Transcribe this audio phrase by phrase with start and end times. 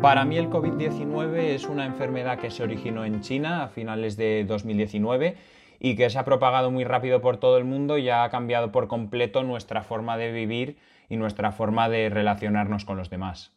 [0.00, 4.44] Para mí el COVID-19 es una enfermedad que se originó en China a finales de
[4.48, 5.36] 2019
[5.78, 8.88] y que se ha propagado muy rápido por todo el mundo y ha cambiado por
[8.88, 10.78] completo nuestra forma de vivir
[11.10, 13.52] y nuestra forma de relacionarnos con los demás.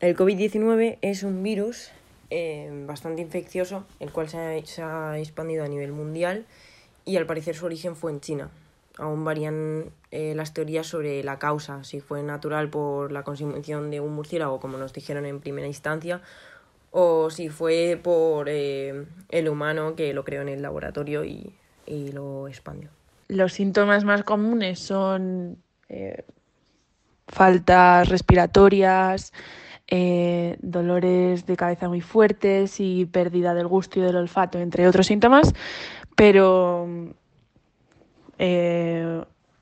[0.00, 1.92] El COVID-19 es un virus
[2.28, 6.44] eh, bastante infeccioso, el cual se ha, se ha expandido a nivel mundial
[7.06, 8.50] y al parecer su origen fue en China
[8.98, 14.00] aún varían eh, las teorías sobre la causa, si fue natural por la consumición de
[14.00, 16.22] un murciélago, como nos dijeron en primera instancia,
[16.90, 21.54] o si fue por eh, el humano que lo creó en el laboratorio y,
[21.86, 22.88] y lo expandió.
[23.28, 25.58] Los síntomas más comunes son
[25.90, 26.24] eh,
[27.26, 29.34] faltas respiratorias,
[30.60, 35.54] dolores de cabeza muy fuertes y pérdida del gusto y del olfato, entre otros síntomas,
[36.14, 36.86] pero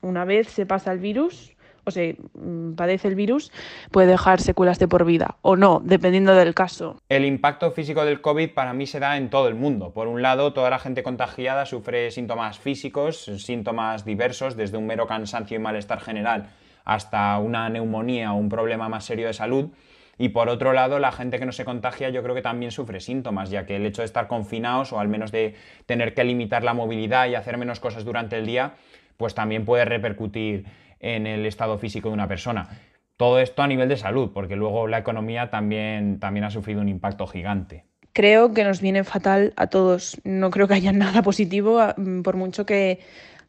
[0.01, 3.51] una vez se pasa el virus o se mm, padece el virus,
[3.91, 6.97] puede dejar secuelas de por vida o no, dependiendo del caso.
[7.07, 9.93] El impacto físico del COVID para mí se da en todo el mundo.
[9.93, 15.07] Por un lado, toda la gente contagiada sufre síntomas físicos, síntomas diversos, desde un mero
[15.07, 16.49] cansancio y malestar general
[16.87, 19.69] hasta una neumonía o un problema más serio de salud.
[20.17, 23.01] Y por otro lado, la gente que no se contagia yo creo que también sufre
[23.01, 26.63] síntomas, ya que el hecho de estar confinados o al menos de tener que limitar
[26.63, 28.75] la movilidad y hacer menos cosas durante el día,
[29.17, 30.65] pues también puede repercutir
[30.99, 32.69] en el estado físico de una persona.
[33.17, 36.89] Todo esto a nivel de salud, porque luego la economía también, también ha sufrido un
[36.89, 37.83] impacto gigante.
[38.13, 40.19] Creo que nos viene fatal a todos.
[40.23, 41.79] No creo que haya nada positivo,
[42.23, 42.99] por mucho que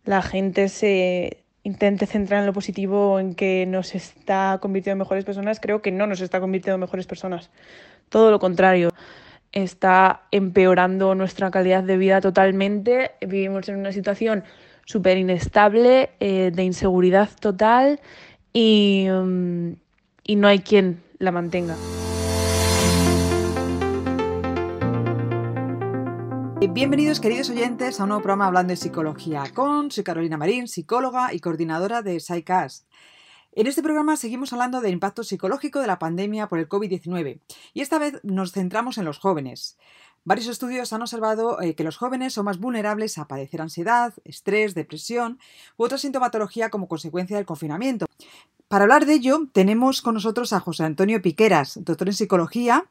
[0.05, 5.25] la gente se intente centrar en lo positivo, en que nos está convirtiendo en mejores
[5.25, 7.51] personas, creo que no nos está convirtiendo en mejores personas.
[8.09, 8.91] Todo lo contrario,
[9.53, 13.13] está empeorando nuestra calidad de vida totalmente.
[13.21, 14.45] Vivimos en una situación
[14.89, 18.01] súper inestable, eh, de inseguridad total
[18.55, 19.73] y, mm,
[20.25, 21.77] y no hay quien la mantenga.
[26.71, 31.35] Bienvenidos queridos oyentes a un nuevo programa hablando de psicología con soy Carolina Marín, psicóloga
[31.35, 32.87] y coordinadora de PsyCast.
[33.53, 37.41] En este programa seguimos hablando del impacto psicológico de la pandemia por el COVID-19
[37.75, 39.77] y esta vez nos centramos en los jóvenes.
[40.29, 44.75] Varios estudios han observado eh, que los jóvenes son más vulnerables a padecer ansiedad, estrés,
[44.75, 45.39] depresión
[45.79, 48.05] u otra sintomatología como consecuencia del confinamiento.
[48.69, 52.85] Para hablar de ello, tenemos con nosotros a José Antonio Piqueras, doctor en psicología,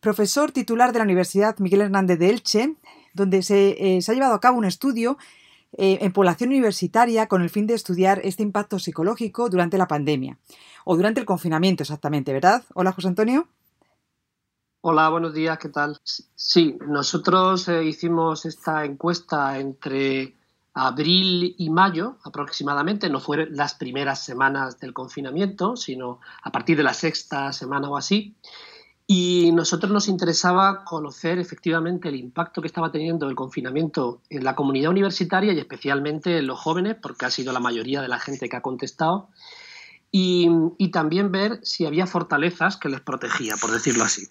[0.00, 2.74] profesor titular de la Universidad Miguel Hernández de Elche,
[3.14, 5.16] donde se, eh, ha llevado a cabo un estudio
[5.78, 10.36] eh, en población universitaria con el fin de estudiar este impacto psicológico durante la pandemia
[10.84, 12.62] o durante el confinamiento exactamente, ¿verdad?
[12.74, 13.48] Hola, José Antonio.
[14.86, 15.98] Hola, buenos días, ¿qué tal?
[16.04, 20.34] Sí, nosotros eh, hicimos esta encuesta entre
[20.74, 26.82] abril y mayo aproximadamente, no fueron las primeras semanas del confinamiento, sino a partir de
[26.82, 28.36] la sexta semana o así.
[29.06, 34.54] Y nosotros nos interesaba conocer efectivamente el impacto que estaba teniendo el confinamiento en la
[34.54, 38.50] comunidad universitaria y especialmente en los jóvenes, porque ha sido la mayoría de la gente
[38.50, 39.30] que ha contestado,
[40.16, 44.28] y, también ver si había fortalezas que les protegía, por decirlo así.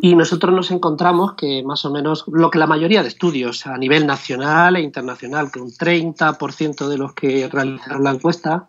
[0.00, 3.76] Y nosotros nos encontramos que más o menos lo que la mayoría de estudios a
[3.76, 8.68] nivel nacional e internacional, que un 30% de los que realizaron la encuesta,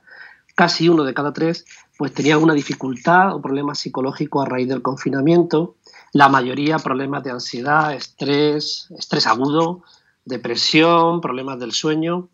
[0.56, 1.68] casi uno de cada tres,
[2.00, 5.76] pues tenía alguna dificultad o problema psicológico a raíz del confinamiento,
[6.14, 9.84] la mayoría problemas de ansiedad, estrés, estrés agudo,
[10.26, 12.30] depresión, problemas del sueño.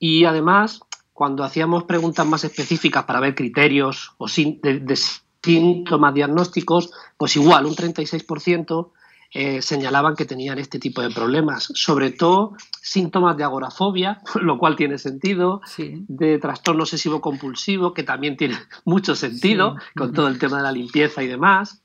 [0.00, 0.80] Y además
[1.20, 4.98] cuando hacíamos preguntas más específicas para ver criterios o de, de
[5.44, 8.90] síntomas diagnósticos, pues igual un 36%
[9.34, 14.76] eh, señalaban que tenían este tipo de problemas, sobre todo síntomas de agorafobia, lo cual
[14.76, 20.56] tiene sentido, de trastorno obsesivo compulsivo, que también tiene mucho sentido con todo el tema
[20.56, 21.82] de la limpieza y demás.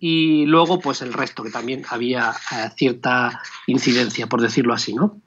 [0.00, 5.20] Y luego, pues el resto, que también había eh, cierta incidencia, por decirlo así, ¿no?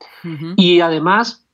[0.55, 1.45] Y además,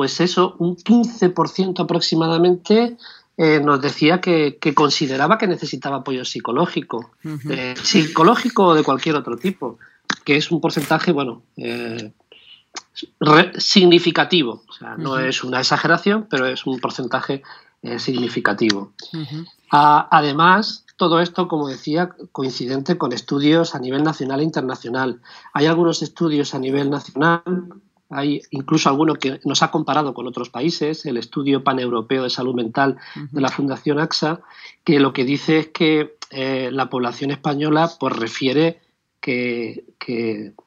[0.00, 2.96] pues eso, un 15% aproximadamente
[3.36, 7.10] eh, nos decía que, consideraba que necesitaba apoyo psicológico,
[7.50, 9.78] eh, psicológico o de cualquier otro tipo,
[10.24, 12.12] que es un porcentaje, bueno, eh,
[13.58, 14.62] significativo.
[14.70, 17.42] O sea, no es una exageración, pero es un porcentaje
[17.98, 18.94] significativo.
[19.70, 25.20] además, todo esto, como decía, coincidente con estudios a nivel nacional e internacional.
[25.52, 27.42] Hay algunos estudios a nivel nacional
[28.10, 32.54] hay incluso alguno que nos ha comparado con otros países, el estudio paneuropeo de salud
[32.54, 32.98] mental
[33.30, 34.40] de la Fundación AXA,
[34.84, 38.80] que lo que dice es que eh, la población española pues refiere
[39.20, 39.84] que,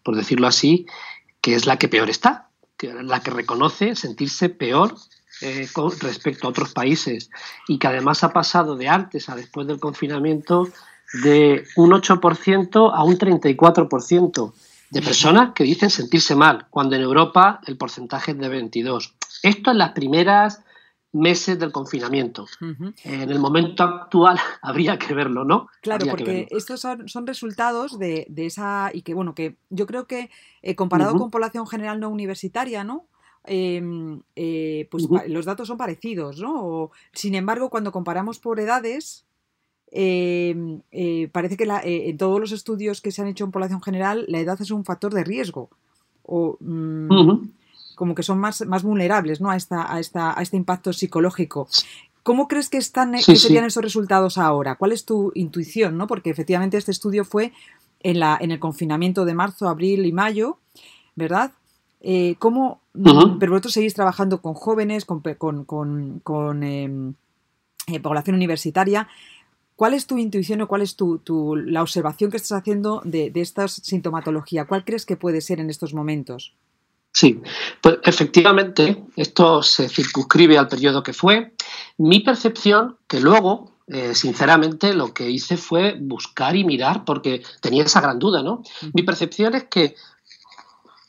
[0.03, 0.85] por decirlo así,
[1.41, 4.95] que es la que peor está, que la que reconoce sentirse peor
[5.41, 7.29] eh, con respecto a otros países
[7.67, 10.69] y que además ha pasado de antes a después del confinamiento
[11.23, 14.53] de un 8% a un 34%
[14.93, 19.15] de personas que dicen sentirse mal, cuando en Europa el porcentaje es de 22.
[19.41, 20.61] Esto en las primeras
[21.11, 22.45] meses del confinamiento.
[23.03, 25.67] En el momento actual habría que verlo, ¿no?
[25.81, 30.29] Claro, porque estos son, resultados de, esa, y que bueno, que yo creo que
[30.61, 33.07] eh, comparado con población general no universitaria, ¿no?
[33.45, 36.91] Em, eh, pues los datos son parecidos, ¿no?
[37.11, 39.25] sin embargo, cuando comparamos por edades,
[39.93, 44.25] em, eh, parece que en todos los estudios que se han hecho en población general,
[44.27, 45.69] la edad es un factor de riesgo.
[46.23, 47.49] O, mm,
[47.95, 49.51] como que son más, más vulnerables ¿no?
[49.51, 51.67] a, esta, a, esta, a este impacto psicológico.
[52.23, 54.75] ¿Cómo crees que, están, serían esos resultados ahora?
[54.75, 55.97] ¿Cuál es tu intuición?
[55.97, 56.07] ¿no?
[56.07, 57.51] Porque efectivamente este estudio fue
[57.99, 60.57] en, la, en el confinamiento de marzo, abril y mayo,
[61.15, 61.51] ¿verdad?
[62.01, 62.81] Eh, ¿Cómo,
[63.39, 65.21] pero vosotros seguís trabajando con jóvenes, con,
[66.23, 67.13] con, em,
[67.87, 69.07] eh, población universitaria?
[69.83, 73.41] ¿Cuál es tu intuición o cuál es tu, la observación que estás haciendo de, de
[73.41, 74.63] esta sintomatología?
[74.63, 76.55] ¿Cuál crees que puede ser en estos momentos?
[77.11, 77.41] Sí,
[77.81, 81.51] pues efectivamente esto se circunscribe al periodo que fue.
[81.97, 87.83] Mi percepción, que luego, eh, sinceramente, lo que hice fue buscar y mirar porque tenía
[87.83, 88.63] esa gran duda, ¿no?
[88.93, 89.95] Mi percepción es que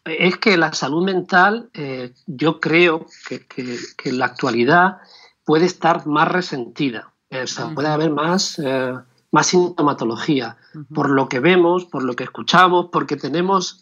[0.04, 4.96] es que la salud mental, eh, yo creo que, en la actualidad
[5.44, 8.94] puede estar más resentida, o sea, puede haber más, eh,
[9.30, 10.56] más sintomatología,
[10.94, 13.80] por lo que vemos, por lo que escuchamos, porque tenemos,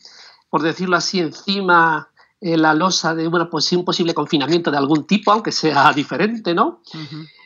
[0.50, 2.08] por decirlo así, encima
[2.40, 6.54] eh, la losa de bueno, pues, un posible confinamiento de algún tipo, aunque sea diferente,
[6.54, 6.82] ¿no?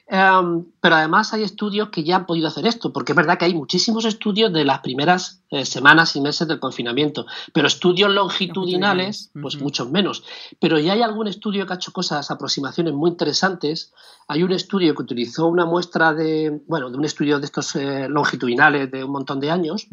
[0.09, 3.47] Em, pero además hay estudios que ya han podido hacer esto, porque es verdad que
[3.47, 9.33] hay muchísimos estudios de las primeras eh, semanas y meses del confinamiento, pero estudios longitudinales,
[9.41, 10.23] pues muchos menos.
[10.61, 13.93] Pero ya hay algún estudio que ha hecho cosas, aproximaciones muy interesantes.
[14.29, 18.09] Hay un estudio que utilizó una muestra de, bueno, de un estudio de estos eh,
[18.09, 19.89] longitudinales de un montón de años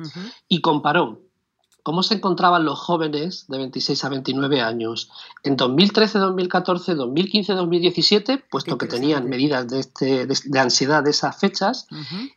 [0.48, 1.22] y comparó
[1.84, 5.12] cómo se encontraban los jóvenes de 26 a 29 años
[5.44, 11.38] en 2013, 2014, 2015, 2017, puesto que tenían medidas de, este, de, ansiedad de esas
[11.38, 11.88] fechas,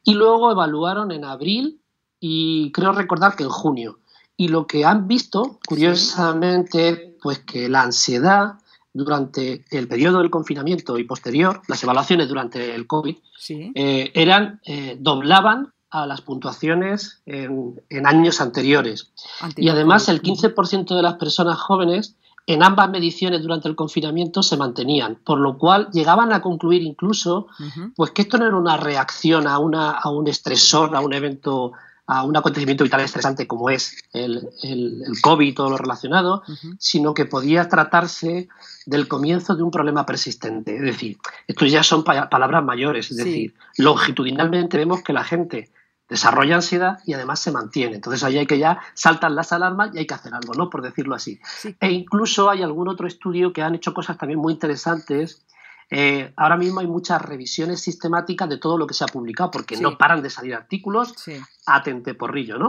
[0.03, 1.81] y luego evaluaron en abril
[2.19, 4.01] y creo recordar que en junio.
[4.37, 8.59] Y lo que han visto, curiosamente, pues que la ansiedad
[8.93, 13.17] durante el periodo del confinamiento y posterior, las evaluaciones durante el COVID,
[13.49, 19.13] eh, eran, eh, doblaban a las puntuaciones en, años anteriores.
[19.57, 22.17] Y además el 15% de las personas jóvenes
[22.47, 27.49] en ambas mediciones durante el confinamiento se mantenían, por lo cual llegaban a concluir incluso
[27.97, 31.73] pues que esto no era una reacción a, una, a un estresor, a un evento,
[32.07, 36.45] a un acontecimiento vital estresante como es el, el, COVID y todo lo relacionado,
[36.79, 38.49] sino que podía tratarse
[38.87, 40.77] del comienzo de un problema persistente.
[40.77, 41.19] Es decir,
[41.49, 45.71] esto ya son palabras mayores, es decir, longitudinalmente vemos que la gente
[46.09, 47.97] desarrolla ansiedad y además se mantiene.
[47.97, 50.71] Entonces ahí hay que ya saltan las alarmas y hay que hacer algo, ¿no?
[50.71, 51.41] Por decirlo así.
[51.81, 55.45] E incluso hay algún otro estudio que han hecho cosas también muy interesantes.
[55.91, 59.77] Eh, ahora mismo hay muchas revisiones sistemáticas de todo lo que se ha publicado, porque
[59.77, 61.15] no paran de salir artículos
[61.67, 62.67] a tenteporrillo, ¿no?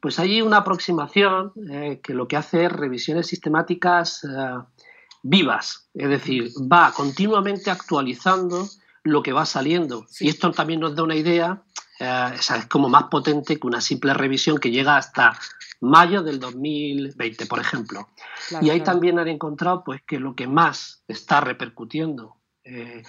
[0.00, 4.58] Pues hay una aproximación eh, que lo que hace es revisiones sistemáticas eh,
[5.22, 8.66] vivas, es decir, va continuamente actualizando
[9.02, 10.06] lo que va saliendo.
[10.18, 11.62] Y esto también nos da una idea
[12.00, 15.38] eh, es como más potente que una simple revisión que llega hasta
[15.80, 18.08] mayo del 2020, por ejemplo.
[18.62, 23.02] y ahí también han encontrado pues, que lo que más está repercutiendo eh,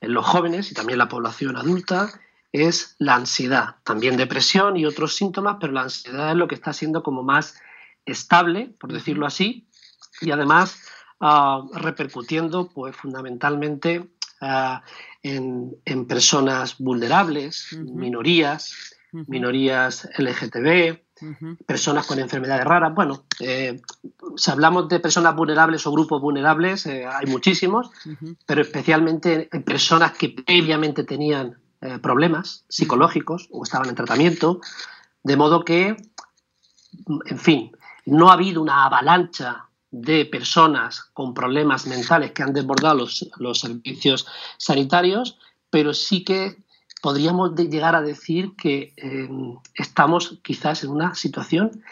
[0.00, 2.08] en los jóvenes y también la población adulta
[2.52, 6.72] es la ansiedad, también depresión y otros síntomas, pero la ansiedad es lo que está
[6.72, 7.60] siendo como más
[8.04, 9.68] estable, por decirlo así,
[10.20, 10.80] y además
[11.20, 14.08] ah, repercutiendo pues fundamentalmente
[14.40, 20.98] en, personas vulnerables, minorías, minorías LGTB,
[21.66, 22.94] personas con enfermedades raras.
[22.94, 23.80] Bueno, eh,
[24.36, 27.90] si hablamos de personas vulnerables o grupos vulnerables, eh, hay muchísimos,
[28.46, 34.60] pero especialmente en personas que previamente tenían eh, problemas psicológicos o estaban en tratamiento,
[35.22, 35.96] de modo que,
[37.26, 37.72] en fin,
[38.04, 43.06] no ha habido una avalancha de personas con problemas mentales que han desbordado
[43.38, 44.26] los, servicios
[44.58, 45.38] sanitarios,
[45.70, 46.56] pero sí que
[47.02, 49.28] podríamos llegar a decir que eh,
[49.74, 51.82] estamos quizás en una situación,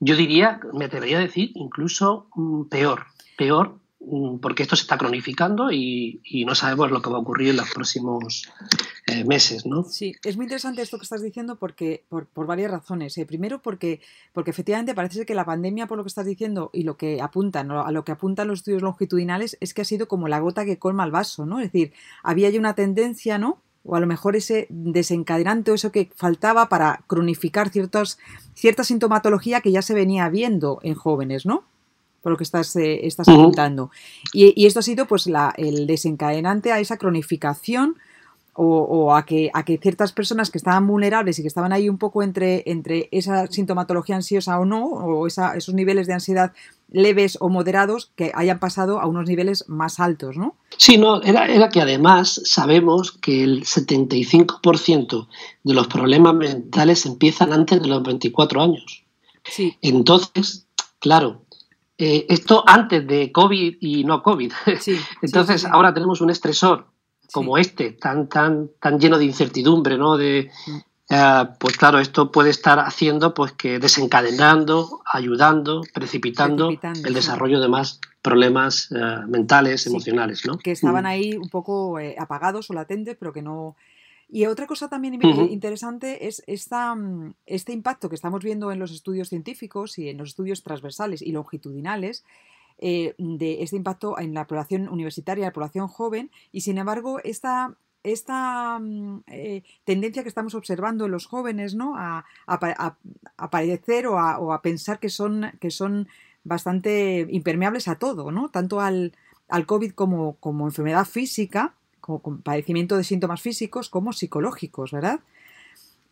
[0.00, 3.78] yo diría, me atrevería a decir, incluso mm, peor, peor
[4.40, 7.70] porque esto se está cronificando y, no sabemos lo que va a ocurrir en los
[7.70, 8.48] próximos
[9.06, 9.84] eh, meses, ¿no?
[9.84, 13.16] Sí, es muy interesante esto que estás diciendo porque por, varias razones.
[13.18, 14.00] Eh, primero, porque,
[14.32, 17.20] porque efectivamente parece ser que la pandemia, por lo que estás diciendo y lo que
[17.20, 20.64] apuntan, a lo que apuntan los estudios longitudinales, es que ha sido como la gota
[20.64, 21.60] que colma el vaso, ¿no?
[21.60, 21.92] Es decir,
[22.22, 23.62] había ya una tendencia, ¿no?
[23.84, 28.18] o a lo mejor ese desencadenante o eso que faltaba para cronificar ciertos,
[28.54, 31.64] cierta sintomatología que ya se venía viendo en jóvenes, ¿no?
[32.24, 33.90] Por lo que estás, eh, estás apuntando.
[34.32, 37.96] Y, esto ha sido pues la, el desencadenante a esa cronificación
[38.56, 41.98] o, a, que, a que ciertas personas que estaban vulnerables y que estaban ahí un
[41.98, 46.52] poco entre, entre esa sintomatología ansiosa o no, o esos niveles de ansiedad
[46.90, 50.54] leves o moderados, que hayan pasado a unos niveles más altos, ¿no?
[50.76, 55.28] Sí, no, era, era que además sabemos que el 75%
[55.64, 59.04] de los problemas mentales empiezan antes de los 24 años.
[59.44, 59.76] Sí.
[59.82, 60.66] Entonces,
[61.00, 61.43] claro,
[61.96, 64.52] eh, esto antes de COVID y no COVID.
[64.80, 66.88] Sí, Entonces, ahora tenemos un estresor
[67.32, 70.16] como este, tan, tan, tan lleno de incertidumbre, ¿no?
[70.16, 70.78] De, mm.
[71.10, 76.70] eh, pues claro, esto puede estar haciendo pues que desencadenando, ayudando, precipitando,
[77.04, 80.58] el desarrollo de más problemas eh, mentales, emocionales, ¿no?
[80.58, 81.06] Que estaban mm.
[81.06, 83.76] ahí un poco apagados o latentes, pero que no.
[84.28, 85.18] Y otra cosa también
[85.50, 90.18] interesante es esta, mm, este impacto que estamos viendo en los estudios científicos y en
[90.18, 92.24] los estudios transversales y longitudinales,
[92.78, 97.76] eh, de este impacto en la población universitaria, la población joven, y sin embargo, esta,
[98.02, 101.94] esta mm, eh, tendencia que estamos observando en los jóvenes, ¿no?
[101.96, 106.08] A, a, parecer o, a, pensar que son, que son
[106.42, 108.50] bastante impermeables a todo, ¿no?
[108.50, 109.12] Tanto al,
[109.48, 111.74] al COVID como, como enfermedad física,
[112.04, 115.20] como padecimiento de síntomas físicos, como psicológicos, ¿verdad?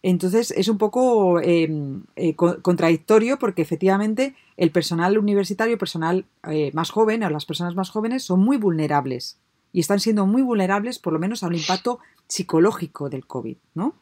[0.03, 6.91] Entonces es un poco em, eh, contradictorio porque efectivamente el personal universitario, personal eh, más
[6.91, 9.39] joven, o las personas más jóvenes son muy vulnerables
[9.73, 13.95] y están siendo muy vulnerables por lo menos al impacto psicológico del COVID, ¿no?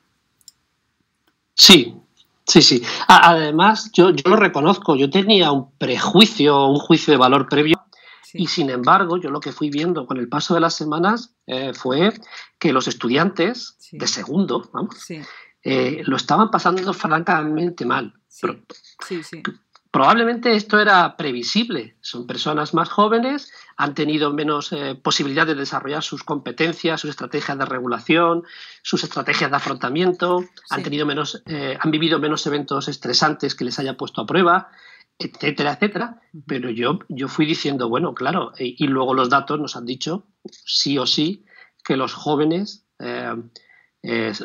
[1.54, 1.94] Sí,
[2.46, 2.82] sí, sí.
[3.06, 7.79] Además, yo, yo lo reconozco, yo tenía un prejuicio, un juicio de valor previo
[8.34, 11.72] y sin embargo, yo lo que fui viendo con el paso de las semanas eh,
[11.74, 12.12] fue
[12.58, 14.96] que los estudiantes de segundo, vamos,
[15.62, 18.14] eh, lo estaban pasando francamente mal.
[19.90, 21.96] Probablemente esto era previsible.
[22.00, 27.58] Son personas más jóvenes, han tenido menos eh, posibilidades de desarrollar sus competencias, sus estrategias
[27.58, 28.44] de regulación,
[28.82, 33.80] sus estrategias de afrontamiento, han tenido menos, eh, han vivido menos eventos estresantes que les
[33.80, 34.70] haya puesto a prueba,
[35.20, 36.20] etcétera, etcétera.
[36.46, 40.98] Pero yo, yo fui diciendo, bueno, claro, y, luego los datos nos han dicho sí
[40.98, 41.44] o sí
[41.84, 42.86] que los jóvenes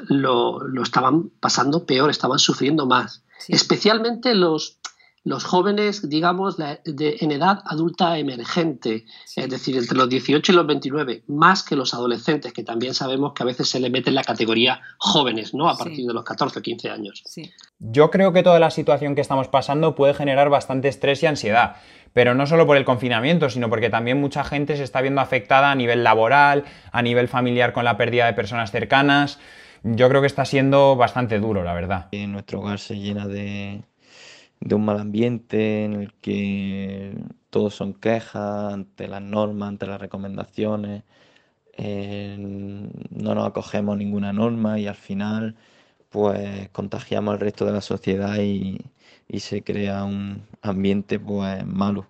[0.10, 3.24] lo, lo, estaban pasando peor, estaban sufriendo más.
[3.48, 4.79] Especialmente los,
[5.25, 9.05] los jóvenes, digamos, de, en edad adulta emergente,
[9.36, 13.34] es decir, entre los 18 y los 29, más que los adolescentes, que también sabemos
[13.34, 15.67] que a veces se le mete en la categoría jóvenes, ¿no?
[15.67, 17.24] A partir de los 14 o 15 años.
[17.79, 21.75] Yo creo que toda la situación que estamos pasando puede generar bastante estrés y ansiedad
[22.15, 25.70] pero no solo por el confinamiento, sino porque también mucha gente se está viendo afectada
[25.70, 26.63] a nivel laboral,
[26.94, 29.38] a nivel familiar con la pérdida de personas cercanas.
[29.84, 32.08] Yo creo que está siendo bastante duro, la verdad.
[32.29, 33.84] Nuestro hogar se llena de,
[34.62, 37.17] un mal ambiente en el que
[37.50, 41.03] todos son quejas ante las normas, ante las recomendaciones.
[41.74, 45.58] Eh, no nos acogemos ninguna norma y al final
[46.15, 48.79] pues contagiamos al resto de la sociedad y,
[49.27, 52.05] y se crea un ambiente pues malo.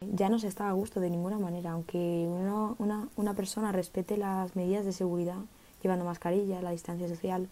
[0.00, 4.56] Ya no se está a gusto de ninguna manera, aunque una, una persona respete las
[4.56, 5.36] medidas de seguridad,
[5.82, 7.50] llevando mascarilla, la distancia social,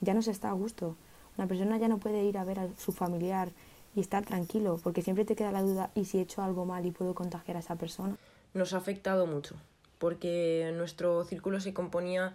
[0.00, 0.96] ya no se está a gusto.
[1.38, 3.50] Una persona ya no puede ir a ver a su familiar
[3.94, 6.84] y estar tranquilo, porque siempre te queda la duda, ¿y si he hecho algo mal
[6.84, 8.16] y puedo contagiar a esa persona?
[8.54, 9.54] Nos ha afectado mucho,
[9.98, 12.34] porque nuestro círculo se componía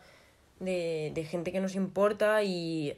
[0.61, 2.97] de, de gente que nos importa y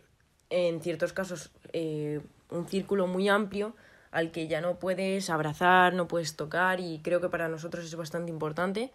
[0.52, 3.76] en ciertos casos eh, un círculo muy amplio
[4.12, 7.96] al que ya no puedes abrazar, no puedes tocar y creo que para nosotros es
[7.96, 8.92] bastante importante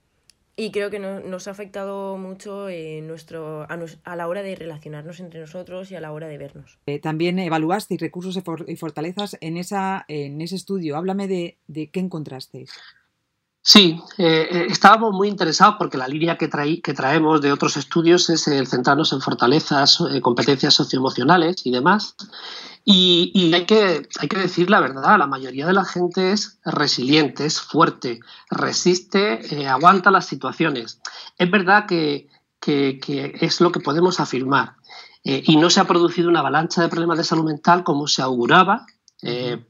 [0.58, 5.40] y creo que nos ha afectado mucho eh, nuestro, a, la hora de relacionarnos entre
[5.40, 6.78] nosotros y a la hora de vernos.
[6.86, 10.96] Eh, también evaluasteis recursos y fortalezas en, esa, en ese estudio.
[10.96, 12.70] Háblame de, de qué encontrasteis.
[13.68, 16.48] Sí, eh, estábamos muy interesados porque la línea que,
[16.80, 22.14] que traemos de otros estudios es el centrarnos en fortalezas, competencias socioemocionales y demás.
[22.88, 27.44] Y, hay, que, hay que decir la verdad, la mayoría de la gente es resiliente,
[27.44, 31.00] es fuerte, resiste, eh, aguanta las situaciones.
[31.36, 32.28] Es verdad que,
[32.64, 34.76] es lo que podemos afirmar.
[35.24, 38.22] Eh, y no se ha producido una avalancha de problemas de salud mental como se
[38.22, 38.86] auguraba
[39.20, 39.64] eh,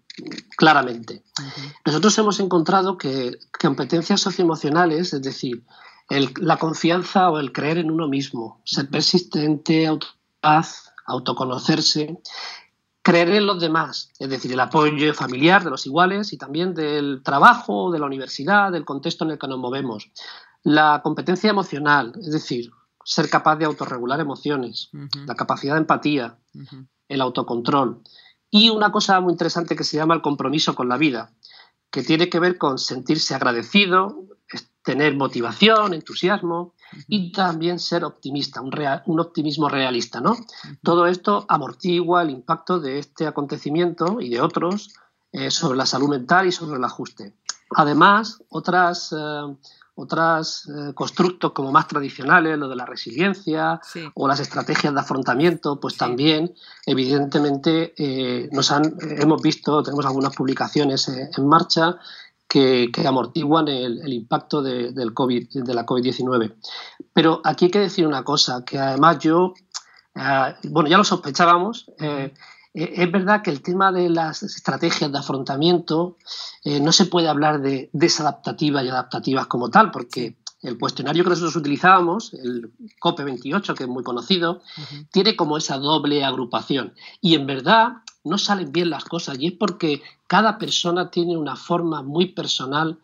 [0.56, 1.23] claramente.
[1.85, 5.64] Nosotros hemos encontrado que competencias socioemocionales, es decir,
[6.08, 9.88] la confianza o el creer en uno mismo, ser persistente,
[11.06, 12.18] autoconocerse,
[13.02, 17.23] creer en los demás, es decir, el apoyo familiar de los iguales y también del
[17.23, 20.11] trabajo, de la universidad, del contexto en el que nos movemos.
[20.62, 22.70] La competencia emocional, es decir,
[23.04, 24.90] ser capaz de autorregular emociones,
[25.26, 26.37] la capacidad de empatía,
[27.08, 28.02] el autocontrol.
[28.50, 31.33] Y una cosa muy interesante que se llama el compromiso con la vida,
[31.91, 34.26] que tiene que ver con sentirse agradecido,
[34.87, 36.73] tener motivación, entusiasmo
[37.09, 38.73] y también ser optimista, un,
[39.07, 40.21] un optimismo realista.
[40.21, 40.37] ¿no?
[40.81, 44.95] Todo esto amortigua el impacto de este acontecimiento y de otros
[45.33, 47.35] eh, sobre la salud mental y sobre el ajuste.
[47.75, 49.57] Además, otras, eh,
[49.97, 53.81] otros eh, constructos como más tradicionales, lo de la resiliencia
[54.15, 56.55] o las estrategias de afrontamiento, pues también,
[56.87, 57.95] evidentemente,
[58.53, 61.99] nos han, hemos visto, tenemos algunas publicaciones en marcha
[62.49, 66.55] que, amortiguan el, impacto de, del COVID, de la COVID-19.
[67.12, 69.55] Pero aquí hay que decir una cosa, que además yo,
[70.15, 71.91] eh, bueno, ya lo sospechábamos,
[72.76, 76.16] eh, eh, es verdad que el tema de las estrategias de afrontamiento
[76.64, 81.54] no se puede hablar de desadaptativas y adaptativas como tal, porque el cuestionario que nosotros
[81.54, 84.62] utilizábamos, el COPE28, que es muy conocido,
[85.12, 86.92] tiene como esa doble agrupación.
[87.21, 91.54] Y en verdad no salen bien las cosas y es porque cada persona tiene una
[91.54, 92.99] forma muy personal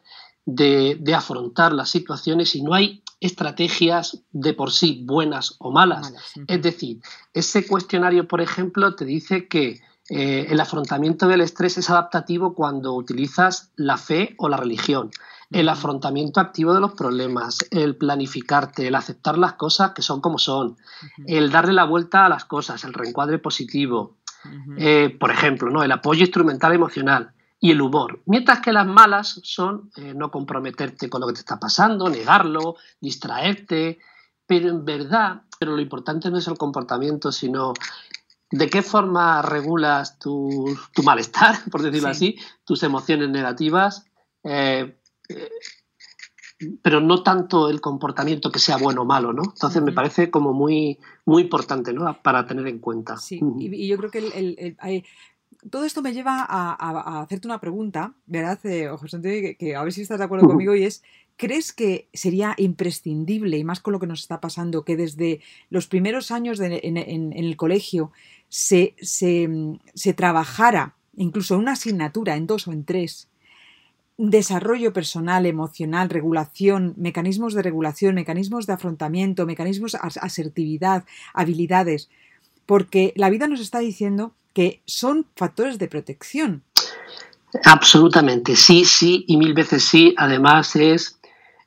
[0.44, 6.12] de, afrontar las situaciones y no hay estrategias de por sí buenas o malas.
[6.48, 7.00] Es decir,
[7.32, 12.92] ese cuestionario, por ejemplo, te dice que eh, el afrontamiento del estrés es adaptativo cuando
[12.94, 15.10] utilizas la fe o la religión.
[15.52, 20.38] El afrontamiento activo de los problemas, el planificarte, el aceptar las cosas que son como
[20.38, 20.76] son,
[21.26, 24.16] el darle la vuelta a las cosas, el reencuadre positivo,
[24.78, 25.84] eh, por ejemplo, ¿no?
[25.84, 28.20] el apoyo instrumental emocional y el humor.
[28.26, 32.74] Mientras que las malas son eh, no comprometerte con lo que te está pasando, negarlo,
[33.00, 34.00] distraerte,
[34.44, 37.72] pero en verdad, pero lo importante no es el comportamiento, sino
[38.50, 44.06] de qué forma regulas tu, malestar, por decirlo así, tus emociones negativas.
[44.42, 44.98] Eh,
[46.82, 49.42] pero no tanto el comportamiento que sea bueno o malo, ¿no?
[49.44, 52.20] Entonces me parece como muy, muy importante, ¿no?
[52.22, 53.16] Para tener en cuenta.
[53.16, 55.04] Sí, y, yo creo que el,
[55.70, 60.02] todo esto me lleva a, hacerte una pregunta, ¿verdad, eh, José que, a ver si
[60.02, 61.02] estás de acuerdo conmigo, y es,
[61.36, 65.86] ¿crees que sería imprescindible, y más con lo que nos está pasando, que desde los
[65.86, 68.12] primeros años en, el colegio
[68.48, 69.48] se, se,
[69.94, 73.28] se trabajara, incluso en una asignatura, en dos o en tres,
[74.18, 82.10] desarrollo personal, emocional, regulación, mecanismos de regulación, mecanismos de afrontamiento, mecanismos de asertividad, habilidades,
[82.66, 86.62] porque la vida nos está diciendo que son factores de protección.
[87.64, 90.14] Absolutamente, sí, sí y mil veces sí.
[90.16, 91.20] Además es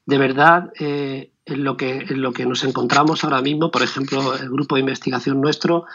[0.06, 4.36] de verdad eh, en, lo que, en lo que nos encontramos ahora mismo, por ejemplo,
[4.36, 5.86] el grupo de investigación nuestro,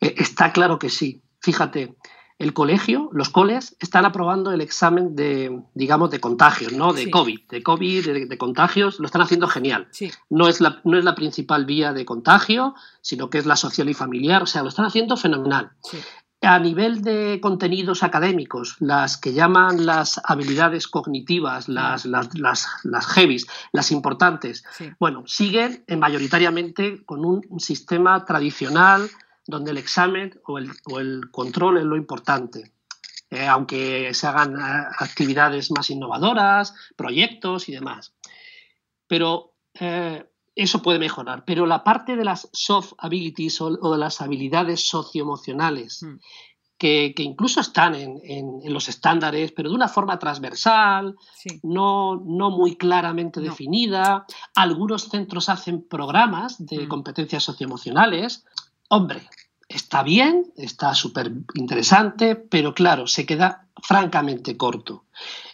[0.00, 1.22] eh, está claro que sí.
[1.40, 1.94] Fíjate,
[2.38, 6.92] el colegio, los coles, están aprobando el examen de, digamos, de contagios, ¿no?
[6.92, 9.88] De COVID, de COVID, de, contagios, lo están haciendo genial.
[10.30, 13.88] No, es la, no es la principal vía de contagio, sino que es la social
[13.88, 15.70] y familiar, o sea, lo están haciendo fenomenal.
[16.46, 23.06] A nivel de contenidos académicos, las que llaman las habilidades cognitivas, las, las, las, las
[23.06, 24.64] heavies, las importantes,
[24.98, 29.08] bueno, siguen mayoritariamente con un sistema tradicional
[29.46, 32.72] donde el examen o el, o el control es lo importante.
[33.30, 38.14] Eh, aunque se hagan eh, actividades más innovadoras, proyectos y demás.
[39.08, 40.24] Pero eh,
[40.54, 41.44] eso puede mejorar.
[41.44, 46.16] Pero la parte de las soft abilities o, de las habilidades socioemocionales, hmm.
[46.78, 51.14] que, que, incluso están en, en, los estándares, pero de una forma transversal,
[51.62, 54.26] no, no, muy claramente definida.
[54.54, 56.88] Algunos centros hacen programas de hmm.
[56.88, 58.44] competencias socioemocionales
[58.88, 59.22] hombre,
[59.74, 65.04] está bien, está súper interesante, pero claro, se queda francamente corto.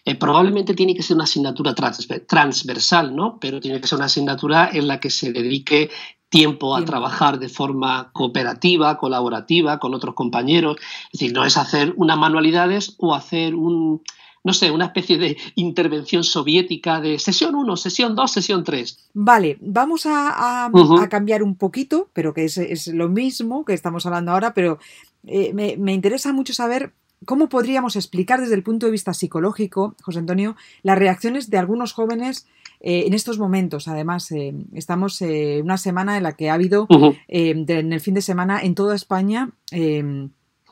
[0.05, 3.39] Eh, probablemente tiene que ser una asignatura transversal, ¿no?
[3.41, 5.91] Pero tiene que ser una asignatura en la que se dedique
[6.29, 10.77] tiempo a trabajar de forma cooperativa, colaborativa con otros compañeros.
[11.13, 14.03] Es decir, no es hacer unas manualidades o hacer un,
[14.43, 19.11] no sé, una especie de intervención soviética de sesión 1, sesión 2, sesión 3.
[19.15, 20.71] Vale, vamos a,
[21.11, 24.79] cambiar un poquito, pero que es, lo mismo que estamos hablando ahora, pero
[25.27, 26.93] eh, me, interesa mucho saber
[27.27, 31.93] cómo podríamos explicar desde el punto de vista psicológico, José Antonio, las reacciones de algunos
[31.93, 32.47] jóvenes
[32.81, 33.89] eh, en estos momentos.
[33.89, 36.89] Además, eh, estamos en una semana en la que ha habido,
[37.29, 39.51] en el fin de semana, en toda España,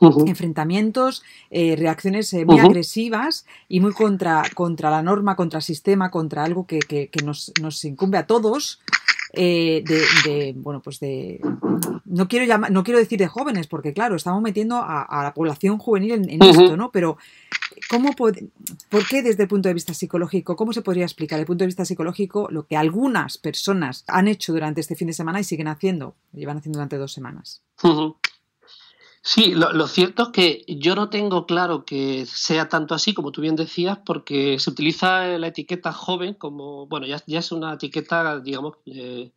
[0.01, 6.11] enfrentamientos, eh, reacciones eh, muy agresivas y muy contra, contra la norma, contra el sistema,
[6.11, 8.79] contra algo que, nos, incumbe a todos.
[9.33, 11.39] eh, de, bueno, pues de,
[12.05, 15.77] no quiero llamar, no quiero decir de jóvenes, porque claro, estamos metiendo a, la población
[15.77, 16.91] juvenil en, esto, ¿no?
[16.91, 17.17] Pero,
[17.89, 18.33] ¿cómo ¿por
[19.07, 21.67] qué desde el punto de vista psicológico, cómo se podría explicar desde el punto de
[21.67, 25.67] vista psicológico lo que algunas personas han hecho durante este fin de semana y siguen
[25.67, 27.61] haciendo, llevan haciendo durante dos semanas?
[29.21, 33.41] Sí, lo, cierto es que yo no tengo claro que sea tanto así, como tú
[33.41, 38.39] bien decías, porque se utiliza la etiqueta joven como, bueno, ya, ya es una etiqueta,
[38.39, 39.31] digamos, eh,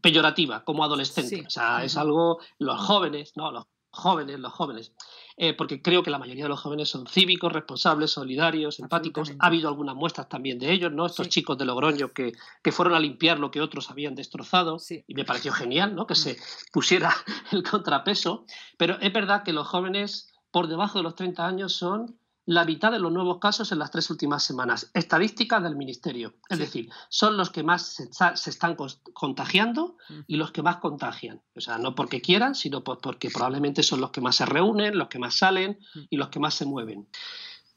[0.00, 1.44] peyorativa, como adolescente.
[1.46, 4.92] O sea, es algo, los jóvenes, no, los jóvenes, los jóvenes.
[5.36, 9.32] Eh, porque creo que la mayoría de los jóvenes son cívicos, responsables, solidarios, empáticos.
[9.38, 11.06] Ha habido algunas muestras también de ellos, ¿no?
[11.06, 14.76] Estos chicos de Logroño que, que, fueron a limpiar lo que otros habían destrozado.
[15.06, 16.06] Y me pareció genial, ¿no?
[16.06, 16.36] Que se
[16.72, 17.14] pusiera
[17.52, 18.44] el contrapeso.
[18.76, 22.90] Pero es verdad que los jóvenes por debajo de los 30 años son la mitad
[22.90, 24.90] de los nuevos casos en las tres últimas semanas.
[24.94, 26.34] Estadísticas del Ministerio.
[26.48, 27.96] Es decir, son los que más
[28.34, 28.76] se, están
[29.12, 31.40] contagiando y los que más contagian.
[31.54, 35.08] O sea, no porque quieran, sino porque probablemente son los que más se reúnen, los
[35.08, 35.78] que más salen
[36.10, 37.06] y los que más se mueven.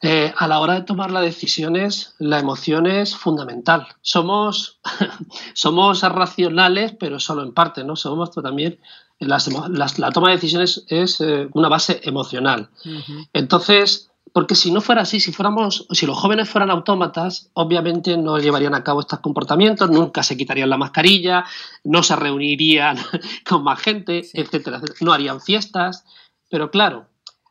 [0.01, 3.87] Eh, a la hora de tomar las decisiones, la emoción es fundamental.
[4.01, 4.79] Somos,
[5.53, 7.95] somos racionales, pero solo en parte, ¿no?
[7.95, 8.79] Somos también.
[9.19, 9.39] la
[10.11, 12.69] toma de decisiones es eh, una base emocional.
[13.31, 18.37] Entonces, porque si no fuera así, si fuéramos, si los jóvenes fueran autómatas, obviamente no
[18.37, 21.45] llevarían a cabo estos comportamientos, nunca se quitarían la mascarilla,
[21.83, 22.97] no se reunirían
[23.47, 26.05] con más gente, etcétera, no harían fiestas,
[26.49, 27.07] pero claro,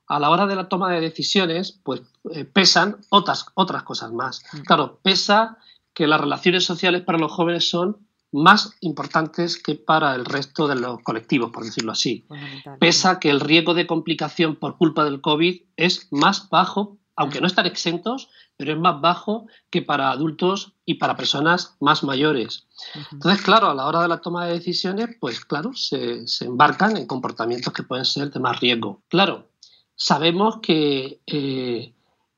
[0.06, 4.42] a la hora de la toma de decisiones, pues eh, pesan otras, otras cosas más.
[4.52, 4.60] Mm.
[4.60, 5.58] Claro, pesa
[5.94, 8.03] que las relaciones sociales para los jóvenes son
[8.34, 12.26] más importantes que para el resto de los colectivos, por decirlo así.
[12.80, 17.46] Pesa que el riesgo de complicación por culpa del COVID es más bajo, aunque no
[17.46, 22.66] están exentos, pero es más bajo que para adultos y para personas más mayores.
[23.12, 26.96] Entonces, claro, a la hora de la toma de decisiones, pues claro, se, se embarcan
[26.96, 29.02] en comportamientos que pueden ser de más riesgo.
[29.08, 29.48] Claro,
[29.94, 31.93] sabemos que eh,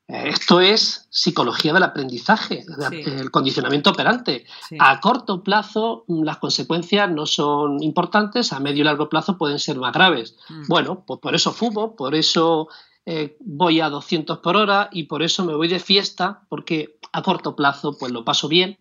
[0.07, 4.45] esto es psicología del aprendizaje, el condicionamiento operante.
[4.79, 9.59] A corto plazo mm, las consecuencias no son importantes, a medio y largo plazo pueden
[9.59, 10.37] ser más graves.
[10.49, 10.67] Mm.
[10.67, 12.69] Bueno, pues por eso fumo, por eso
[13.05, 17.21] eh, voy a 200 por hora y por eso me voy de fiesta, porque a
[17.21, 18.77] corto plazo pues lo paso bien,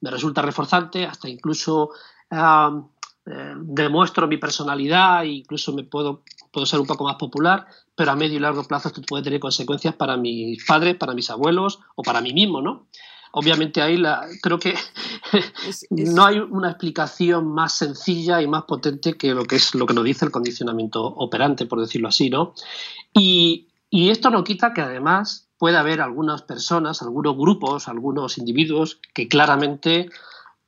[0.00, 1.90] me resulta reforzante, hasta incluso
[2.30, 7.66] eh, demuestro mi personalidad incluso me puedo, puedo ser un poco más popular,
[8.00, 11.28] pero a medio y largo plazo esto puede tener consecuencias para mis padres, para mis
[11.28, 12.86] abuelos o para mí mismo, ¿no?
[13.32, 14.74] Obviamente ahí la, creo que
[15.90, 19.92] no hay una explicación más sencilla y más potente que lo que es lo que
[19.92, 22.54] nos dice el condicionamiento operante, por decirlo así, ¿no?
[23.12, 28.98] Y, y esto no quita que además puede haber algunas personas, algunos grupos, algunos individuos
[29.12, 30.08] que claramente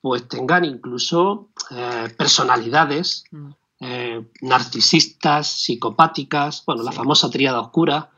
[0.02, 3.52] pues tengan incluso eh, personalidades mm.
[3.84, 8.10] Eh, narcisistas, psicopáticas, bueno, la famosa tríada oscura,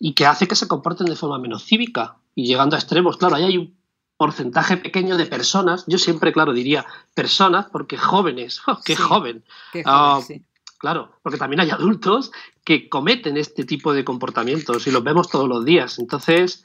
[0.00, 3.16] y que hace que se comporten de forma menos cívica y llegando a extremos.
[3.16, 3.76] Claro, ahí hay un
[4.16, 9.44] porcentaje pequeño de personas, yo siempre, claro, diría personas, porque jóvenes, ¡oh, qué joven.
[9.84, 10.20] Ah,
[10.78, 12.32] claro, porque también hay adultos
[12.64, 16.00] que cometen este tipo de comportamientos y los vemos todos los días.
[16.00, 16.64] Entonces,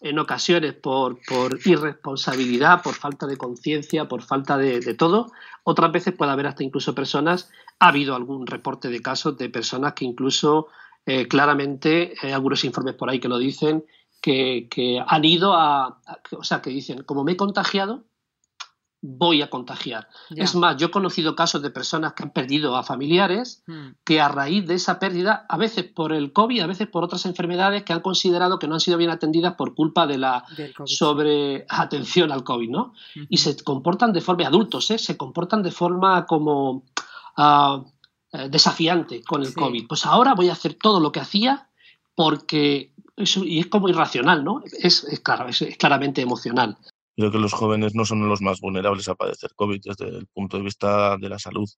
[0.00, 1.18] en ocasiones por,
[1.64, 5.30] irresponsabilidad, por falta de conciencia, por falta de, todo.
[5.64, 9.92] Otras veces puede haber hasta incluso personas, ha habido algún reporte de casos de personas
[9.92, 10.68] que incluso
[11.06, 13.84] eh, claramente, hay algunos informes por ahí que lo dicen,
[14.20, 16.00] que, han ido a,
[16.32, 18.04] o sea, que dicen, como me he contagiado,
[19.02, 20.08] voy a contagiar.
[20.30, 23.88] Es más, yo he conocido casos de personas que han perdido a familiares hmm.
[24.04, 27.24] que a raíz de esa pérdida, a veces por el COVID, a veces por otras
[27.24, 30.44] enfermedades que han considerado que no han sido bien atendidas por culpa de la
[30.84, 32.92] sobre atención al COVID, ¿no?
[33.28, 34.98] Y se comportan de forma, adultos, ¿eh?
[34.98, 36.84] se comportan de forma como
[37.36, 37.82] ah,
[38.32, 39.86] eh, desafiante con el COVID.
[39.88, 41.68] Pues ahora voy a hacer todo lo que hacía
[42.14, 44.62] porque y es como irracional, ¿no?
[44.64, 46.78] Es, claro, es claramente emocional.
[47.20, 50.56] Creo que los jóvenes no son los más vulnerables a padecer COVID desde el punto
[50.56, 51.68] de vista de la salud,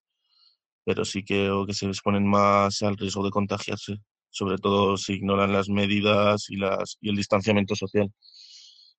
[0.85, 3.97] pero sí que, que se exponen más al riesgo de contagiarse,
[4.29, 8.09] sobre todo si ignoran las medidas y, las, y el distanciamiento social.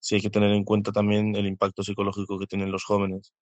[0.00, 3.32] Sí hay que tener en cuenta también el impacto psicológico que tienen los jóvenes,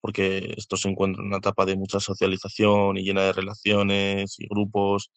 [0.00, 4.48] porque estos se encuentran en una etapa de mucha socialización y llena de relaciones y
[4.48, 5.12] grupos.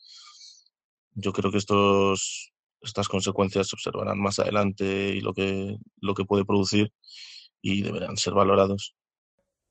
[1.16, 2.51] Yo creo que estos,
[2.82, 6.92] estas consecuencias se observarán más adelante y lo que, lo que puede producir
[7.62, 8.96] y deberán ser valorados.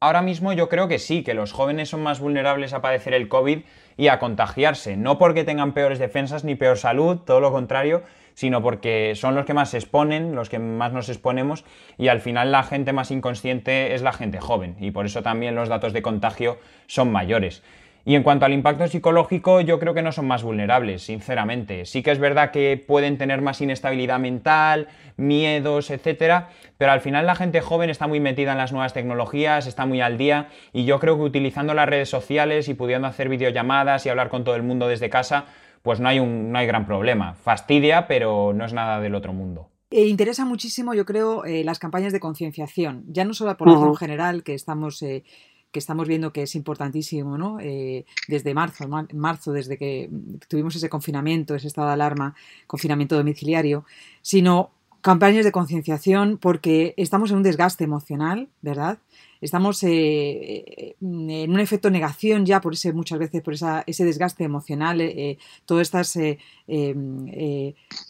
[0.03, 3.29] Ahora mismo yo creo que sí, que los jóvenes son más vulnerables a padecer el
[3.29, 3.61] COVID
[3.99, 8.63] y a contagiarse, no porque tengan peores defensas ni peor salud, todo lo contrario, sino
[8.63, 11.67] porque son los que más se exponen, los que más nos exponemos
[11.99, 15.55] y al final la gente más inconsciente es la gente joven y por eso también
[15.55, 17.63] los datos de contagio son mayores.
[18.05, 21.85] Y en cuanto al impacto psicológico, yo creo que no son más vulnerables, sinceramente.
[21.85, 27.27] Sí que es verdad que pueden tener más inestabilidad mental, miedos, etcétera, pero al final
[27.27, 30.85] la gente joven está muy metida en las nuevas tecnologías, está muy al día, y
[30.87, 34.57] yo creo que utilizando las redes sociales y pudiendo hacer videollamadas y hablar con todo
[34.57, 35.45] el mundo desde casa,
[35.83, 37.35] pues no hay, un, no hay gran problema.
[37.35, 39.69] Fastidia, pero no es nada del otro mundo.
[39.93, 43.57] E interesa muchísimo, yo creo, eh, las campañas de concienciación, ya no solo a la
[43.57, 45.25] población general, que estamos, eh,
[45.73, 47.59] que estamos viendo que es importantísimo, ¿no?
[47.61, 50.11] Eh, desde marzo, marzo, desde que
[50.49, 52.35] tuvimos ese confinamiento, ese estado de alarma,
[52.67, 53.85] confinamiento domiciliario,
[54.23, 58.99] sino campañas de concienciación porque estamos en un desgaste emocional, ¿verdad?
[59.41, 64.05] estamos eh, eh, en un efecto negación ya por ese muchas veces por esa, ese
[64.05, 66.19] desgaste emocional eh, todas estas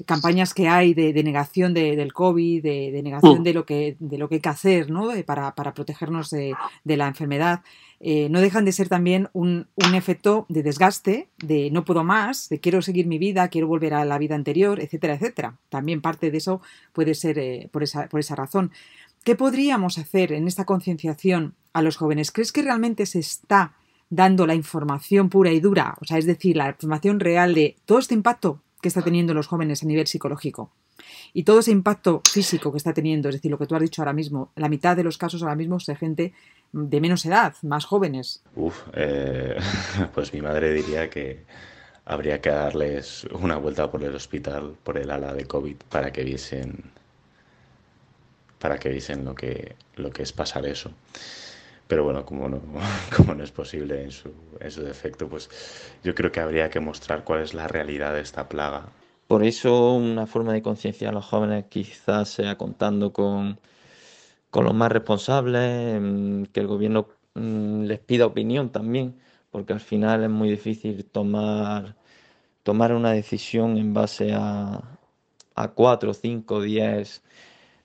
[0.06, 3.44] campañas que hay de, negación del covid de, negación mm.
[3.44, 5.10] de lo que de lo que hay que hacer ¿no?
[5.24, 7.62] para, para, protegernos de, la enfermedad
[8.00, 12.58] no dejan de ser también un, un, efecto de desgaste, de no puedo más, de
[12.58, 15.58] quiero seguir mi vida, quiero volver a la vida anterior, etcétera, etcétera.
[15.68, 18.72] También parte de eso puede ser por, esa, por esa razón.
[19.22, 22.32] ¿Qué podríamos hacer en esta concienciación a los jóvenes?
[22.32, 23.74] ¿Crees que realmente se está
[24.08, 25.94] dando la información pura y dura?
[26.00, 29.46] O sea, es decir, la información real de todo este impacto que está teniendo los
[29.46, 30.72] jóvenes a nivel psicológico
[31.32, 34.02] y todo ese impacto físico que está teniendo, es decir, lo que tú has dicho
[34.02, 36.32] ahora mismo, la mitad de los casos ahora mismo es de gente
[36.72, 38.42] de menos edad, más jóvenes.
[38.54, 39.56] Uf, eh,
[40.14, 41.44] pues mi madre diría que
[42.04, 46.24] habría que darles una vuelta por el hospital, por el ala de COVID, para que
[46.24, 46.92] viesen
[48.58, 50.92] para que dicen lo que, lo que es pasar eso.
[51.86, 52.60] Pero bueno, como no,
[53.16, 54.30] como no es posible en su,
[54.60, 55.48] en su defecto, pues
[56.04, 58.84] yo creo que habría que mostrar cuál es la realidad de esta plaga.
[59.26, 63.58] Por eso una forma de concienciar a los jóvenes quizás sea contando con,
[64.50, 69.16] con los más responsables, mm, que el gobierno mm, les pida opinión también,
[69.50, 71.96] porque al final es muy difícil tomar,
[72.62, 74.98] tomar una decisión en base a,
[75.54, 77.22] a cuatro, cinco, diez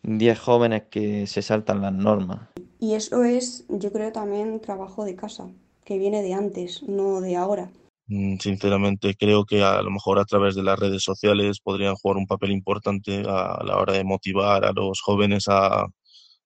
[0.06, 2.50] 10 jóvenes que se saltan las normas.
[2.80, 5.50] Y eso es, yo creo, también trabajo de casa,
[5.84, 7.72] que viene de antes, no de ahora.
[8.08, 12.18] Mm, sinceramente, creo que a lo mejor a través de las redes sociales podrían jugar
[12.18, 15.88] un papel importante a la hora de motivar a los jóvenes a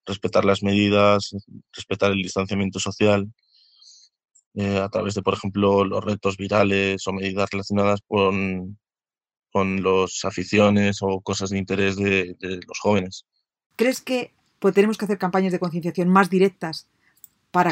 [0.06, 1.36] respetar las medidas,
[1.74, 3.28] respetar el distanciamiento social,
[4.56, 8.78] eh, a través de, por ejemplo, los retos virales o medidas relacionadas con,
[9.52, 13.26] con las aficiones o cosas de interés de los jóvenes.
[13.76, 16.88] ¿Crees que pues, tenemos que hacer campañas de concienciación más directas
[17.52, 17.72] para,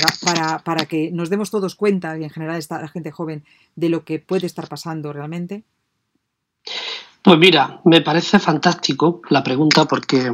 [0.63, 3.43] para, que nos demos todos cuenta, y en general está la gente joven,
[3.75, 5.63] de lo que puede estar pasando realmente?
[7.21, 10.33] Pues mira, me parece fantástico la pregunta porque,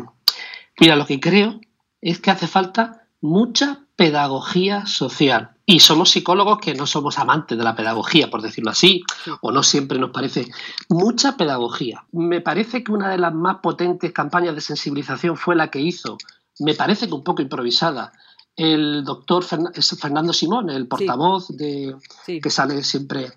[0.79, 1.59] mira, lo que creo
[2.03, 5.51] es que hace falta mucha pedagogía social.
[5.65, 9.03] Y somos psicólogos que no somos amantes de la pedagogía, por decirlo así,
[9.39, 10.47] o no siempre nos parece.
[10.89, 12.03] Mucha pedagogía.
[12.11, 16.17] Me parece que una de las más potentes campañas de sensibilización fue la que hizo,
[16.59, 18.11] me parece que un poco improvisada,
[18.57, 23.31] el doctor Fernando Simón, el portavoz de que sale siempre,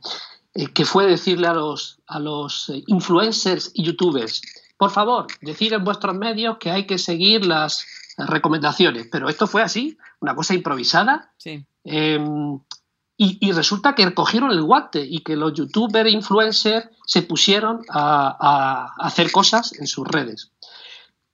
[0.52, 4.42] eh, que fue decirle a los, a los eh, influencers y youtubers,
[4.76, 9.62] por favor, decir en vuestros medios que hay que seguir las recomendaciones, pero esto fue
[9.62, 11.32] así, una cosa improvisada.
[11.84, 12.58] Em,
[13.18, 18.94] y, resulta que cogieron el guante y que los youtubers e influencers se pusieron a,
[18.98, 20.52] hacer cosas en sus redes.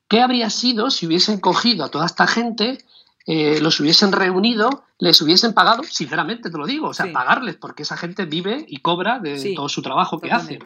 [0.09, 2.79] ¿Qué habría sido si hubiesen cogido a toda esta gente,
[3.27, 7.83] eh, los hubiesen reunido, les hubiesen pagado, sinceramente te lo digo, o sea, pagarles, porque
[7.83, 10.59] esa gente vive y cobra de todo su trabajo que hace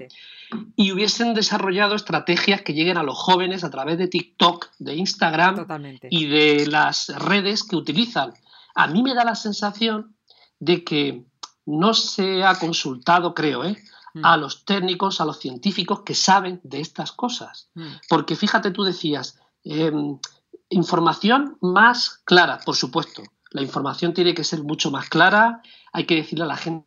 [0.77, 5.67] y hubiesen desarrollado estrategias que lleguen a los jóvenes a través de TikTok, de Instagram
[6.11, 8.33] y de las redes que utilizan.
[8.75, 10.15] A mí me da la sensación
[10.61, 11.25] de que
[11.65, 13.77] no se ha consultado, creo, ¿eh?
[14.15, 14.25] Mm.
[14.25, 17.69] a los técnicos, a los científicos que saben de estas cosas.
[17.75, 17.87] Mm.
[18.09, 20.19] Porque fíjate, tú decías, em,
[20.69, 23.23] información más clara, por supuesto.
[23.51, 26.87] La información tiene que ser mucho más clara, hay que decirle a la gente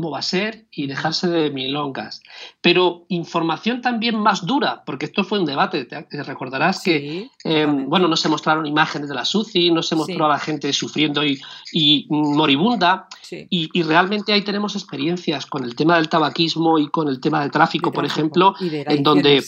[0.00, 2.22] cómo va a ser y dejarse de milongas.
[2.62, 8.08] Pero información también más dura, porque esto fue un debate, te recordarás que, eh, bueno,
[8.08, 12.06] no se mostraron imágenes de la SUCI, no se mostró a la gente sufriendo y,
[12.08, 17.42] moribunda, y, realmente ahí tenemos experiencias con el tema del tabaquismo y con el tema
[17.42, 19.44] del tráfico, por ejemplo, en donde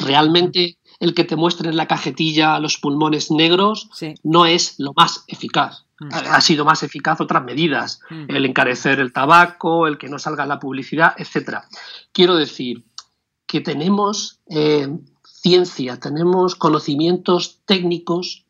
[0.00, 3.88] realmente el que te muestren en la cajetilla los pulmones negros
[4.24, 5.85] no es lo más eficaz.
[5.98, 6.08] Mm.
[6.12, 8.26] Ha sido más eficaz otras medidas, mm.
[8.28, 11.60] el encarecer el tabaco, el que no salga la publicidad, etc.
[12.12, 12.84] Quiero decir
[13.46, 14.88] que tenemos eh,
[15.24, 18.44] ciencia, tenemos conocimientos técnicos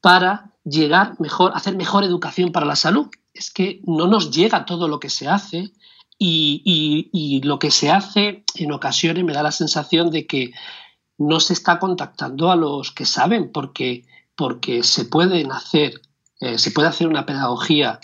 [0.00, 3.08] para llegar mejor, hacer mejor educación para la salud.
[3.34, 5.72] Es que no nos llega todo lo que se hace
[6.18, 10.52] y, y lo que se hace en ocasiones me da la sensación de que
[11.18, 16.00] no se está contactando a los que saben, porque, porque se pueden hacer
[16.40, 17.98] eh, se puede hacer una pedagogía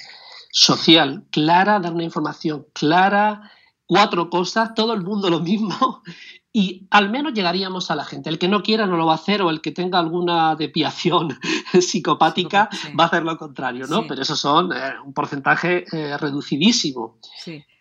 [0.50, 3.50] social clara, dar una información clara,
[3.86, 6.02] cuatro cosas, todo el mundo lo mismo,
[6.52, 8.30] y al menos llegaríamos a la gente.
[8.30, 11.38] El que no quiera no lo va a hacer o el que tenga alguna depiación
[11.80, 12.68] psicopática
[12.98, 14.06] va a hacer lo contrario, ¿no?
[14.06, 17.18] Pero eso son eh, un porcentaje eh, reducidísimo.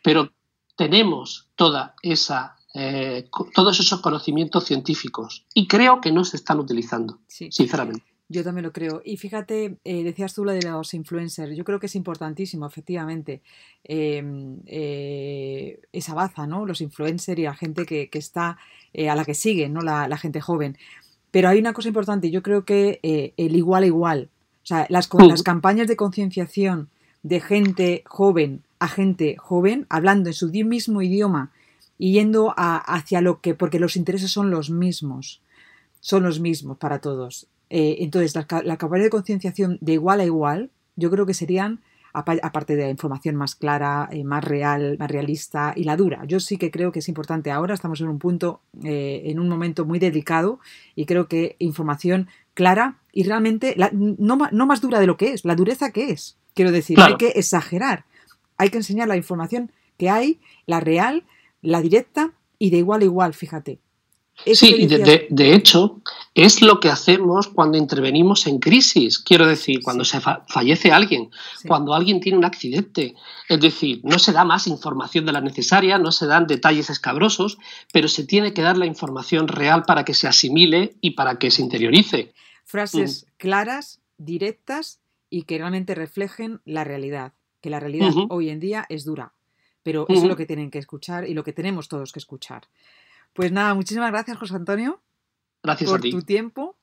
[0.04, 0.32] Pero
[0.76, 2.56] tenemos toda esa
[3.54, 8.11] todos esos conocimientos científicos y creo que no se están utilizando, sinceramente.
[8.32, 9.02] Yo también lo creo.
[9.04, 11.56] Y fíjate, eh, decías tú lo de los influencers.
[11.56, 13.41] Yo creo que es importantísimo, efectivamente,
[13.84, 16.65] em, eh, esa baza, ¿no?
[16.65, 18.58] Los influencers y la gente que, está,
[18.94, 19.82] eh, a la que sigue, ¿no?
[19.82, 20.78] La, gente joven.
[21.32, 23.00] Pero hay una cosa importante, yo creo que
[23.38, 24.30] el igual a igual.
[24.63, 26.89] O sea, las, las campañas de concienciación
[27.24, 31.52] de gente joven a gente joven, hablando en su mismo idioma
[32.00, 35.39] y yendo hacia lo que, porque los intereses son los mismos,
[36.00, 37.48] son los mismos para todos.
[37.74, 41.80] Eh, entonces, la, campaña de concienciación de igual a igual, yo creo que serían,
[42.14, 46.26] aparte de la información más clara, eh, más real, más realista y la dura.
[46.26, 49.48] Yo sí que creo que es importante ahora, estamos en un punto, eh, en un
[49.48, 50.60] momento muy delicado
[50.96, 55.56] y creo que información clara y realmente no, más dura de lo que es, la
[55.56, 56.38] dureza que es.
[56.54, 58.04] Quiero decir, hay que exagerar,
[58.58, 61.24] hay que enseñar la información que hay, la real,
[61.62, 63.80] la directa y de igual a igual, fíjate
[64.46, 66.02] sí, y de, hecho
[66.34, 69.20] es lo que hacemos cuando intervenimos en crisis.
[69.20, 71.30] Quiero decir, cuando se fallece alguien,
[71.68, 73.16] cuando alguien tiene un accidente.
[73.50, 77.58] Es decir, no se da más información de la necesaria, no se dan detalles escabrosos,
[77.92, 81.52] pero se tiene que dar la información real para que se asimile y para que
[81.52, 82.34] se interiorice.
[82.64, 83.32] Frases mm.
[83.38, 85.00] claras, directas
[85.30, 87.34] y que realmente reflejen la realidad.
[87.62, 89.34] Que la realidad hoy en día es dura,
[89.84, 92.64] pero es lo que tienen que escuchar y lo que tenemos todos que escuchar.
[93.34, 95.02] Pues nada, muchísimas gracias, José Antonio.
[95.63, 96.76] Gracias por tu tiempo,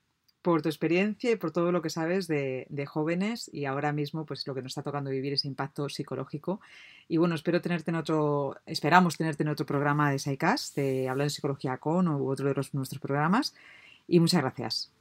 [0.42, 4.46] por tu experiencia y por todo lo que sabes de, jóvenes y ahora mismo, pues
[4.46, 6.60] lo que nos está tocando vivir ese impacto psicológico.
[7.08, 11.24] Y bueno, espero tenerte en otro, esperamos tenerte en otro programa de SciCast, de Hablando
[11.24, 13.54] de Psicología con o otro de los, nuestros programas.
[14.06, 14.92] Y muchas gracias.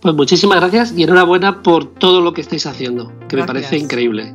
[0.00, 4.34] Pues muchísimas gracias y enhorabuena por todo lo que estáis haciendo, que me parece increíble.